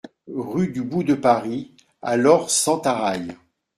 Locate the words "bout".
0.81-1.03